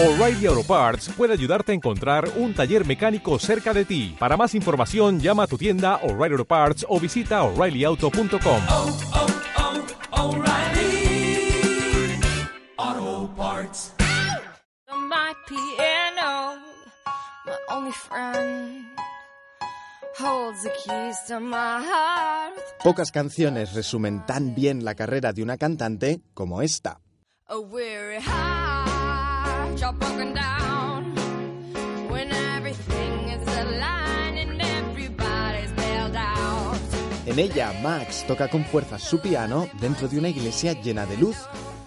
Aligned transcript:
O'Reilly 0.00 0.46
Auto 0.46 0.62
Parts 0.62 1.08
puede 1.16 1.32
ayudarte 1.32 1.72
a 1.72 1.74
encontrar 1.74 2.30
un 2.36 2.54
taller 2.54 2.86
mecánico 2.86 3.36
cerca 3.40 3.74
de 3.74 3.84
ti. 3.84 4.14
Para 4.16 4.36
más 4.36 4.54
información, 4.54 5.18
llama 5.18 5.42
a 5.42 5.46
tu 5.48 5.58
tienda 5.58 5.96
O'Reilly 6.04 6.34
Auto 6.34 6.44
Parts 6.44 6.86
o 6.88 7.00
visita 7.00 7.42
oreillyauto.com. 7.42 8.62
oh, 8.70 8.96
oh, 12.78 13.30
Parts. 13.36 13.92
My 14.88 15.34
piano, 15.48 16.58
my 17.44 17.56
only 17.68 17.90
friend, 17.90 18.86
holds 20.16 20.62
the 20.62 20.70
keys 20.70 21.16
to 21.26 21.40
my 21.40 21.82
heart. 21.82 22.54
Pocas 22.84 23.10
canciones 23.10 23.74
resumen 23.74 24.24
tan 24.26 24.54
bien 24.54 24.84
la 24.84 24.94
carrera 24.94 25.32
de 25.32 25.42
una 25.42 25.56
cantante 25.56 26.20
como 26.34 26.62
esta. 26.62 27.00
A 27.48 27.58
weary 27.58 28.20
En 37.26 37.38
ella, 37.38 37.72
Max 37.82 38.24
toca 38.26 38.48
con 38.48 38.64
fuerza 38.64 38.98
su 38.98 39.20
piano 39.20 39.68
dentro 39.80 40.08
de 40.08 40.18
una 40.18 40.28
iglesia 40.28 40.72
llena 40.72 41.06
de 41.06 41.16
luz. 41.18 41.36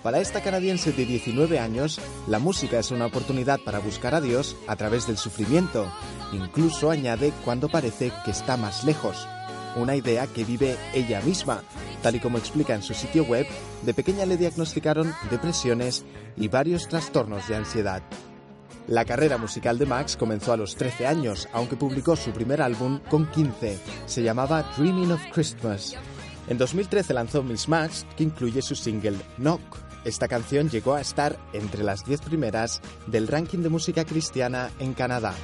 Para 0.04 0.20
esta 0.20 0.42
canadiense 0.42 0.92
de 0.92 1.06
19 1.06 1.60
años, 1.60 2.00
la 2.28 2.40
música 2.40 2.80
es 2.80 2.92
una 2.92 3.08
oportunidad 3.08 3.60
para 3.60 3.80
buscar 3.80 4.16
a 4.16 4.22
Dios 4.22 4.56
a 4.68 4.76
través 4.76 5.08
del 5.08 5.18
sufrimiento. 5.18 5.92
Incluso 6.32 6.90
añade 6.90 7.34
cuando 7.44 7.70
parece 7.70 8.12
que 8.24 8.32
está 8.32 8.56
más 8.56 8.84
lejos. 8.84 9.28
Una 9.76 9.96
idea 9.96 10.28
que 10.28 10.46
vive 10.46 10.78
ella 10.94 11.22
misma. 11.22 11.64
Tal 12.02 12.16
y 12.16 12.20
como 12.20 12.38
explica 12.38 12.74
en 12.74 12.82
su 12.82 12.94
sitio 12.94 13.24
web, 13.26 13.46
de 13.84 13.94
pequeña 13.94 14.26
le 14.26 14.38
diagnosticaron 14.38 15.14
depresiones 15.30 16.04
y 16.36 16.48
varios 16.48 16.88
trastornos 16.88 17.48
de 17.48 17.56
ansiedad. 17.56 18.02
La 18.88 19.06
carrera 19.06 19.38
musical 19.38 19.78
de 19.78 19.86
Max 19.86 20.18
comenzó 20.18 20.54
a 20.54 20.58
los 20.58 20.76
13 20.76 21.06
años, 21.06 21.48
aunque 21.54 21.76
publicó 21.76 22.16
su 22.16 22.32
primer 22.32 22.62
álbum 22.62 23.00
con 23.10 23.30
15. 23.30 23.78
Se 24.08 24.24
llamaba 24.24 24.64
Dreaming 24.76 25.12
of 25.12 25.22
Christmas. 25.32 25.96
En 26.48 26.58
2013 26.58 27.14
lanzó 27.14 27.44
Miss 27.44 27.70
Max, 27.70 28.06
que 28.18 28.24
incluye 28.24 28.62
su 28.62 28.76
single 28.76 29.18
Knock. 29.38 29.62
Esta 30.04 30.28
canción 30.28 30.70
llegó 30.70 30.96
a 30.96 31.02
estar 31.02 31.38
entre 31.54 31.84
las 31.84 32.04
10 32.04 32.22
primeras 32.22 32.82
del 33.06 33.28
ranking 33.28 33.60
de 33.60 33.70
música 33.70 34.04
cristiana 34.04 34.72
en 34.80 34.94
Canadá. 34.94 35.36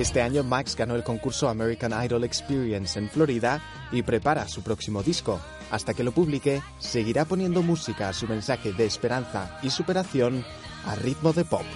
Este 0.00 0.22
año 0.22 0.42
Max 0.42 0.76
ganó 0.76 0.96
el 0.96 1.04
concurso 1.04 1.50
American 1.50 1.92
Idol 2.02 2.24
Experience 2.24 2.98
en 2.98 3.10
Florida 3.10 3.60
y 3.92 4.00
prepara 4.00 4.48
su 4.48 4.62
próximo 4.62 5.02
disco. 5.02 5.38
Hasta 5.70 5.92
que 5.92 6.02
lo 6.02 6.10
publique, 6.10 6.62
seguirá 6.78 7.26
poniendo 7.26 7.60
música 7.60 8.08
a 8.08 8.14
su 8.14 8.26
mensaje 8.26 8.72
de 8.72 8.86
esperanza 8.86 9.58
y 9.62 9.68
superación 9.68 10.42
a 10.86 10.94
ritmo 10.94 11.34
de 11.34 11.44
pop. 11.44 11.66